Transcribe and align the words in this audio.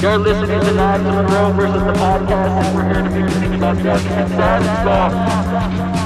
You're 0.00 0.16
listening 0.16 0.60
to 0.60 0.72
Knives 0.72 1.04
in 1.04 1.14
Monroe 1.14 1.52
versus 1.52 1.82
the 1.84 1.92
podcast, 1.92 2.64
and 2.64 2.74
we're 2.74 2.84
here 2.84 3.02
to 3.02 3.50
be 3.50 3.56
about 3.56 3.82
guns 3.82 4.68
and. 4.86 5.99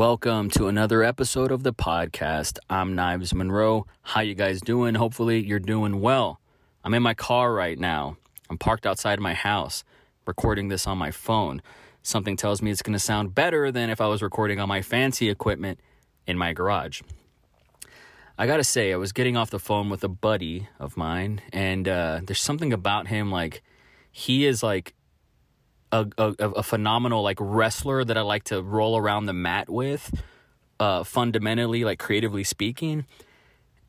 Welcome 0.00 0.48
to 0.52 0.66
another 0.66 1.02
episode 1.02 1.52
of 1.52 1.62
the 1.62 1.74
podcast. 1.74 2.58
I'm 2.70 2.94
Knives 2.94 3.34
Monroe. 3.34 3.86
How 4.00 4.22
you 4.22 4.34
guys 4.34 4.62
doing? 4.62 4.94
Hopefully 4.94 5.44
you're 5.44 5.58
doing 5.58 6.00
well. 6.00 6.40
I'm 6.82 6.94
in 6.94 7.02
my 7.02 7.12
car 7.12 7.52
right 7.52 7.78
now. 7.78 8.16
I'm 8.48 8.56
parked 8.56 8.86
outside 8.86 9.20
my 9.20 9.34
house, 9.34 9.84
recording 10.26 10.68
this 10.68 10.86
on 10.86 10.96
my 10.96 11.10
phone. 11.10 11.60
Something 12.02 12.38
tells 12.38 12.62
me 12.62 12.70
it's 12.70 12.80
going 12.80 12.94
to 12.94 12.98
sound 12.98 13.34
better 13.34 13.70
than 13.70 13.90
if 13.90 14.00
I 14.00 14.06
was 14.06 14.22
recording 14.22 14.58
on 14.58 14.68
my 14.70 14.80
fancy 14.80 15.28
equipment 15.28 15.78
in 16.26 16.38
my 16.38 16.54
garage. 16.54 17.02
I 18.38 18.46
gotta 18.46 18.64
say, 18.64 18.94
I 18.94 18.96
was 18.96 19.12
getting 19.12 19.36
off 19.36 19.50
the 19.50 19.58
phone 19.58 19.90
with 19.90 20.02
a 20.02 20.08
buddy 20.08 20.66
of 20.78 20.96
mine, 20.96 21.42
and 21.52 21.86
uh, 21.86 22.20
there's 22.24 22.40
something 22.40 22.72
about 22.72 23.08
him 23.08 23.30
like 23.30 23.62
he 24.10 24.46
is 24.46 24.62
like 24.62 24.94
a, 25.92 26.06
a, 26.18 26.24
a 26.38 26.62
phenomenal 26.62 27.22
like 27.22 27.38
wrestler 27.40 28.04
that 28.04 28.16
I 28.16 28.22
like 28.22 28.44
to 28.44 28.62
roll 28.62 28.96
around 28.96 29.26
the 29.26 29.32
mat 29.32 29.68
with, 29.68 30.12
uh, 30.78 31.04
fundamentally, 31.04 31.84
like 31.84 31.98
creatively 31.98 32.44
speaking. 32.44 33.06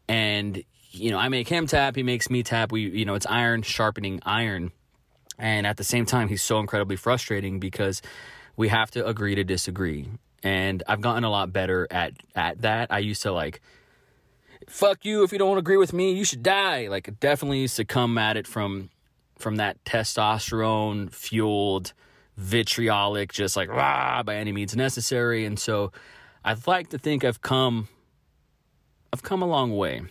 And, 0.07 0.63
you 0.91 1.11
know, 1.11 1.17
I 1.17 1.29
make 1.29 1.47
him 1.47 1.67
tap, 1.67 1.95
he 1.95 2.03
makes 2.03 2.29
me 2.29 2.43
tap. 2.43 2.71
We, 2.71 2.81
you 2.81 3.05
know, 3.05 3.15
it's 3.15 3.25
iron 3.27 3.61
sharpening 3.61 4.19
iron. 4.25 4.71
And 5.37 5.65
at 5.65 5.77
the 5.77 5.83
same 5.83 6.05
time, 6.05 6.27
he's 6.27 6.43
so 6.43 6.59
incredibly 6.59 6.95
frustrating 6.95 7.59
because 7.59 8.01
we 8.57 8.67
have 8.67 8.91
to 8.91 9.05
agree 9.05 9.35
to 9.35 9.43
disagree. 9.43 10.09
And 10.43 10.83
I've 10.87 11.01
gotten 11.01 11.23
a 11.23 11.29
lot 11.29 11.53
better 11.53 11.87
at, 11.89 12.13
at 12.35 12.61
that. 12.61 12.91
I 12.91 12.99
used 12.99 13.21
to 13.23 13.31
like, 13.31 13.61
fuck 14.67 15.05
you 15.05 15.23
if 15.23 15.31
you 15.31 15.37
don't 15.37 15.57
agree 15.57 15.77
with 15.77 15.93
me, 15.93 16.13
you 16.13 16.25
should 16.25 16.43
die. 16.43 16.87
Like, 16.87 17.19
definitely 17.19 17.67
come 17.85 18.17
at 18.17 18.37
it 18.37 18.47
from 18.47 18.89
from 19.41 19.57
that 19.57 19.83
testosterone 19.83 21.11
fueled 21.11 21.93
vitriolic 22.37 23.33
just 23.33 23.55
like 23.55 23.69
rah 23.69 24.23
by 24.23 24.35
any 24.35 24.51
means 24.51 24.75
necessary. 24.75 25.45
And 25.45 25.59
so 25.59 25.91
i'd 26.43 26.65
like 26.65 26.89
to 26.89 26.97
think 26.97 27.23
i've 27.23 27.41
come 27.41 27.87
i've 29.13 29.21
come 29.21 29.43
a 29.43 29.45
long 29.45 29.77
way 29.77 30.01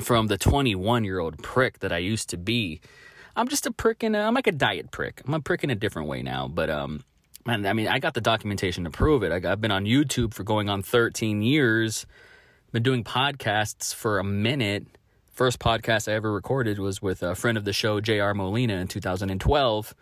from 0.00 0.28
the 0.28 0.38
21 0.38 1.02
year 1.04 1.18
old 1.18 1.42
prick 1.42 1.80
that 1.80 1.92
i 1.92 1.98
used 1.98 2.28
to 2.30 2.36
be. 2.36 2.80
I'm 3.34 3.48
just 3.48 3.66
a 3.66 3.72
prick 3.72 4.04
in 4.04 4.14
a, 4.14 4.20
i'm 4.20 4.34
like 4.34 4.46
a 4.46 4.52
diet 4.52 4.90
prick. 4.90 5.22
I'm 5.26 5.34
a 5.34 5.40
prick 5.40 5.64
in 5.64 5.70
a 5.70 5.74
different 5.74 6.08
way 6.08 6.22
now 6.22 6.48
but 6.48 6.70
um 6.70 7.02
man 7.46 7.66
i 7.66 7.72
mean 7.72 7.88
i 7.88 7.98
got 7.98 8.14
the 8.14 8.20
documentation 8.20 8.84
to 8.84 8.90
prove 8.90 9.22
it. 9.22 9.32
I, 9.32 9.50
i've 9.50 9.60
been 9.60 9.72
on 9.72 9.84
youtube 9.84 10.34
for 10.34 10.44
going 10.44 10.68
on 10.68 10.82
13 10.82 11.42
years 11.42 12.06
been 12.72 12.82
doing 12.82 13.02
podcasts 13.02 13.94
for 13.94 14.18
a 14.18 14.24
minute 14.24 14.86
first 15.38 15.60
podcast 15.60 16.10
I 16.10 16.16
ever 16.16 16.32
recorded 16.32 16.80
was 16.80 17.00
with 17.00 17.22
a 17.22 17.36
friend 17.36 17.56
of 17.56 17.64
the 17.64 17.72
show, 17.72 18.00
J.R. 18.00 18.34
Molina, 18.34 18.74
in 18.74 18.88
2012. 18.88 19.94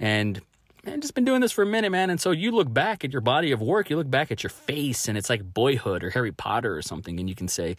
And 0.00 0.40
man, 0.86 1.02
just 1.02 1.14
been 1.14 1.26
doing 1.26 1.42
this 1.42 1.52
for 1.52 1.60
a 1.60 1.66
minute, 1.66 1.90
man. 1.90 2.08
And 2.08 2.18
so 2.18 2.30
you 2.30 2.50
look 2.50 2.72
back 2.72 3.04
at 3.04 3.12
your 3.12 3.20
body 3.20 3.52
of 3.52 3.60
work, 3.60 3.90
you 3.90 3.98
look 3.98 4.10
back 4.10 4.32
at 4.32 4.42
your 4.42 4.48
face, 4.48 5.06
and 5.06 5.18
it's 5.18 5.28
like 5.28 5.52
boyhood 5.52 6.02
or 6.02 6.08
Harry 6.08 6.32
Potter 6.32 6.74
or 6.74 6.80
something, 6.80 7.20
and 7.20 7.28
you 7.28 7.34
can 7.34 7.46
say, 7.46 7.76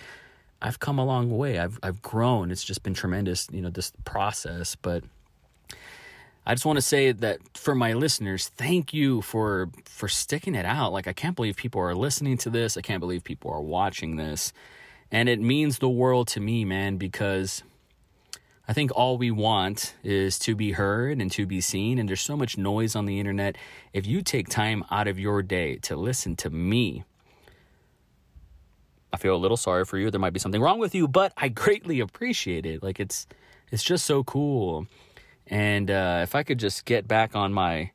I've 0.62 0.80
come 0.80 1.00
a 1.00 1.04
long 1.04 1.36
way. 1.36 1.58
I've 1.58 1.80
I've 1.82 2.04
grown. 2.04 2.52
It's 2.52 2.64
just 2.64 2.84
been 2.84 2.94
tremendous, 2.94 3.48
you 3.52 3.62
know, 3.62 3.72
this 3.72 3.92
process. 4.06 4.76
But 4.76 5.04
I 6.46 6.54
just 6.54 6.68
want 6.68 6.78
to 6.78 6.84
say 6.84 7.12
that 7.14 7.40
for 7.58 7.74
my 7.74 7.94
listeners, 7.94 8.50
thank 8.50 8.94
you 8.94 9.24
for 9.24 9.72
for 9.86 10.08
sticking 10.08 10.54
it 10.54 10.68
out. 10.68 10.94
Like 10.94 11.08
I 11.08 11.14
can't 11.14 11.36
believe 11.36 11.56
people 11.56 11.82
are 11.82 11.96
listening 11.96 12.38
to 12.38 12.52
this. 12.52 12.78
I 12.78 12.82
can't 12.82 13.00
believe 13.00 13.24
people 13.24 13.50
are 13.50 13.60
watching 13.60 14.18
this. 14.18 14.54
And 15.12 15.28
it 15.28 15.40
means 15.42 15.80
the 15.80 15.90
world 15.90 16.28
to 16.30 16.40
me, 16.40 16.64
man, 16.64 16.98
because 16.98 17.64
I 18.68 18.74
think 18.74 18.92
all 18.96 19.18
we 19.18 19.32
want 19.32 19.96
is 20.04 20.40
to 20.40 20.56
be 20.56 20.72
heard 20.72 21.20
and 21.20 21.30
to 21.34 21.46
be 21.46 21.60
seen. 21.60 22.00
And 22.00 22.08
there's 22.08 22.22
so 22.22 22.38
much 22.38 22.58
noise 22.58 22.96
on 22.96 23.06
the 23.06 23.20
internet. 23.20 23.58
If 23.92 24.08
you 24.08 24.22
take 24.22 24.48
time 24.48 24.86
out 24.90 25.10
of 25.10 25.20
your 25.20 25.44
day 25.44 25.76
to 25.78 25.98
listen 25.98 26.38
to 26.38 26.50
me, 26.50 27.04
I 29.12 29.18
feel 29.18 29.36
a 29.36 29.38
little 29.38 29.58
sorry 29.58 29.84
for 29.84 29.98
you. 29.98 30.10
There 30.10 30.22
might 30.22 30.32
be 30.32 30.40
something 30.40 30.62
wrong 30.62 30.80
with 30.80 30.96
you, 30.96 31.08
but 31.08 31.34
I 31.36 31.50
greatly 31.50 32.00
appreciate 32.00 32.66
it. 32.66 32.82
Like 32.82 33.00
it's 33.00 33.28
it's 33.72 33.84
just 33.84 34.06
so 34.06 34.24
cool. 34.24 34.88
And 35.48 35.92
uh, 35.92 36.22
if 36.24 36.34
I 36.36 36.44
could 36.44 36.60
just 36.60 36.86
get 36.86 37.08
back 37.08 37.36
on 37.36 37.52
my 37.52 37.92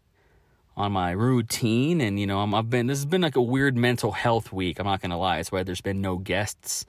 on 0.77 0.93
my 0.93 1.11
routine 1.11 2.01
and 2.03 2.21
you 2.21 2.27
know 2.27 2.39
i 2.39 2.47
have 2.47 2.69
been 2.69 2.87
this 2.87 2.99
has 2.99 3.07
been 3.07 3.23
like 3.23 3.37
a 3.37 3.43
weird 3.43 3.77
mental 3.77 4.13
health 4.13 4.53
week 4.53 4.79
i'm 4.79 4.85
not 4.87 5.01
gonna 5.01 5.19
lie. 5.19 5.39
It's 5.39 5.51
why 5.51 5.63
there's 5.63 5.81
been 5.81 6.03
no 6.03 6.17
guests. 6.19 6.85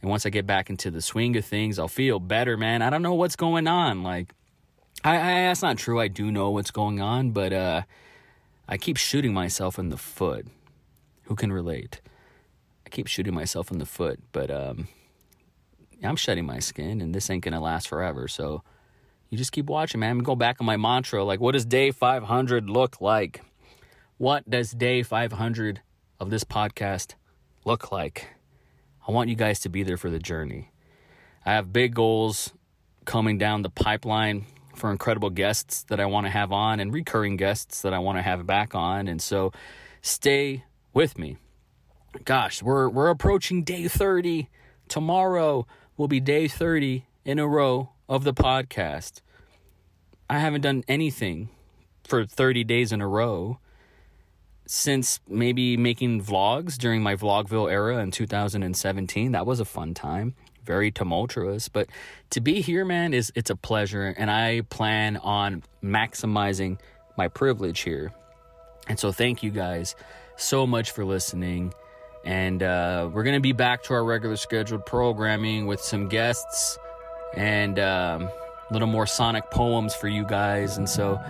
And 0.00 0.10
once 0.10 0.24
i 0.24 0.30
get 0.30 0.46
back 0.46 0.70
into 0.70 0.90
the 0.90 1.02
swing 1.02 1.36
of 1.36 1.44
things 1.44 1.78
i'll 1.78 1.88
feel 1.88 2.20
better 2.20 2.56
man. 2.56 2.82
I 2.82 2.90
don't 2.90 3.02
know 3.02 3.14
what's 3.14 3.36
going 3.36 3.66
on 3.66 4.02
like 4.02 4.32
i, 5.02 5.16
I 5.16 5.32
that's 5.46 5.62
not 5.62 5.78
true. 5.78 6.00
I 6.00 6.08
do 6.08 6.30
know 6.30 6.50
what's 6.50 6.70
going 6.70 7.00
on 7.00 7.32
but 7.32 7.52
uh 7.52 7.82
i 8.68 8.76
keep 8.76 8.96
shooting 8.96 9.34
myself 9.34 9.78
in 9.78 9.88
the 9.88 9.96
foot. 9.98 10.46
Who 11.24 11.34
can 11.34 11.52
relate? 11.52 12.00
I 12.86 12.90
keep 12.90 13.08
shooting 13.08 13.34
myself 13.34 13.72
in 13.72 13.78
the 13.78 13.86
foot 13.86 14.20
but 14.30 14.50
um 14.50 14.86
i'm 16.04 16.16
shedding 16.16 16.46
my 16.46 16.60
skin 16.60 17.00
and 17.00 17.14
this 17.14 17.30
ain't 17.30 17.42
gonna 17.42 17.60
last 17.60 17.88
forever 17.88 18.28
so 18.28 18.62
you 19.34 19.38
just 19.38 19.50
keep 19.50 19.66
watching, 19.66 19.98
man. 19.98 20.12
I'm 20.12 20.22
Go 20.22 20.36
back 20.36 20.60
on 20.60 20.66
my 20.66 20.76
mantra. 20.76 21.24
Like, 21.24 21.40
what 21.40 21.52
does 21.52 21.64
day 21.64 21.90
500 21.90 22.70
look 22.70 23.00
like? 23.00 23.42
What 24.16 24.48
does 24.48 24.70
day 24.70 25.02
500 25.02 25.80
of 26.20 26.30
this 26.30 26.44
podcast 26.44 27.14
look 27.64 27.90
like? 27.90 28.28
I 29.08 29.10
want 29.10 29.28
you 29.28 29.34
guys 29.34 29.58
to 29.60 29.68
be 29.68 29.82
there 29.82 29.96
for 29.96 30.08
the 30.08 30.20
journey. 30.20 30.70
I 31.44 31.54
have 31.54 31.72
big 31.72 31.94
goals 31.94 32.52
coming 33.06 33.36
down 33.36 33.62
the 33.62 33.70
pipeline 33.70 34.46
for 34.76 34.92
incredible 34.92 35.30
guests 35.30 35.82
that 35.88 35.98
I 35.98 36.06
want 36.06 36.26
to 36.26 36.30
have 36.30 36.52
on 36.52 36.78
and 36.78 36.92
recurring 36.92 37.36
guests 37.36 37.82
that 37.82 37.92
I 37.92 37.98
want 37.98 38.18
to 38.18 38.22
have 38.22 38.46
back 38.46 38.76
on. 38.76 39.08
And 39.08 39.20
so 39.20 39.50
stay 40.00 40.64
with 40.92 41.18
me. 41.18 41.38
Gosh, 42.24 42.62
we're 42.62 42.88
we're 42.88 43.10
approaching 43.10 43.64
day 43.64 43.88
30. 43.88 44.48
Tomorrow 44.86 45.66
will 45.96 46.08
be 46.08 46.20
day 46.20 46.46
30 46.46 47.04
in 47.24 47.40
a 47.40 47.48
row 47.48 47.90
of 48.08 48.24
the 48.24 48.34
podcast. 48.34 49.20
I 50.28 50.38
haven't 50.38 50.62
done 50.62 50.84
anything 50.88 51.50
for 52.04 52.24
30 52.24 52.64
days 52.64 52.92
in 52.92 53.00
a 53.00 53.08
row 53.08 53.58
since 54.66 55.20
maybe 55.28 55.76
making 55.76 56.22
vlogs 56.22 56.76
during 56.76 57.02
my 57.02 57.16
Vlogville 57.16 57.70
era 57.70 57.98
in 57.98 58.10
2017. 58.10 59.32
That 59.32 59.46
was 59.46 59.60
a 59.60 59.64
fun 59.64 59.94
time, 59.94 60.34
very 60.64 60.90
tumultuous, 60.90 61.68
but 61.68 61.88
to 62.30 62.40
be 62.40 62.60
here, 62.62 62.84
man, 62.84 63.12
is 63.12 63.30
it's 63.34 63.50
a 63.50 63.56
pleasure 63.56 64.14
and 64.16 64.30
I 64.30 64.62
plan 64.62 65.18
on 65.18 65.62
maximizing 65.82 66.80
my 67.16 67.28
privilege 67.28 67.80
here. 67.80 68.12
And 68.88 68.98
so 68.98 69.12
thank 69.12 69.42
you 69.42 69.50
guys 69.50 69.94
so 70.36 70.66
much 70.66 70.90
for 70.90 71.04
listening. 71.04 71.72
And 72.24 72.62
uh, 72.62 73.10
we're 73.12 73.22
going 73.22 73.36
to 73.36 73.40
be 73.40 73.52
back 73.52 73.82
to 73.84 73.94
our 73.94 74.04
regular 74.04 74.36
scheduled 74.36 74.86
programming 74.86 75.66
with 75.66 75.80
some 75.80 76.08
guests 76.08 76.78
and 77.36 77.78
um, 77.78 78.30
little 78.70 78.88
more 78.88 79.06
sonic 79.06 79.50
poems 79.50 79.94
for 79.94 80.08
you 80.08 80.24
guys. 80.24 80.76
And 80.76 80.88
so 80.88 81.20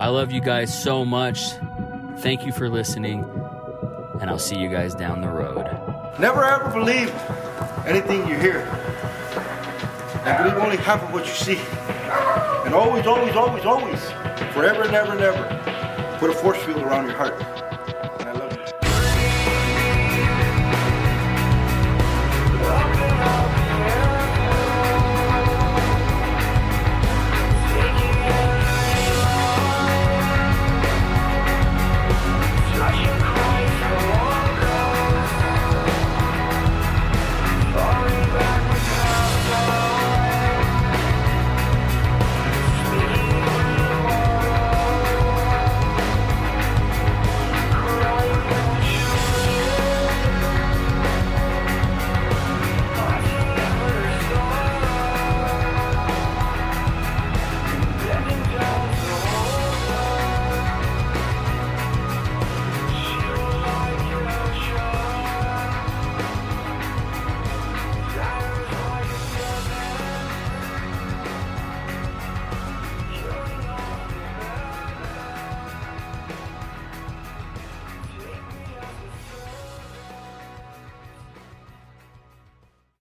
I 0.00 0.08
love 0.08 0.32
you 0.32 0.40
guys 0.40 0.72
so 0.72 1.04
much. 1.04 1.52
Thank 2.18 2.44
you 2.46 2.52
for 2.52 2.68
listening, 2.68 3.24
and 4.20 4.30
I'll 4.30 4.38
see 4.38 4.58
you 4.58 4.68
guys 4.68 4.94
down 4.94 5.20
the 5.20 5.28
road. 5.28 5.64
Never 6.18 6.44
ever 6.44 6.70
believe 6.70 7.08
anything 7.86 8.28
you 8.28 8.36
hear. 8.38 8.60
And 10.24 10.38
believe 10.38 10.62
only 10.62 10.76
half 10.76 11.02
of 11.02 11.12
what 11.12 11.26
you 11.26 11.32
see. 11.32 11.58
And 12.64 12.74
always, 12.74 13.06
always, 13.06 13.34
always, 13.34 13.64
always, 13.64 14.00
forever 14.52 14.82
and 14.82 14.94
ever 14.94 15.12
and 15.12 15.20
ever, 15.20 16.18
put 16.18 16.30
a 16.30 16.34
force 16.34 16.58
field 16.62 16.82
around 16.82 17.06
your 17.06 17.16
heart. 17.16 17.61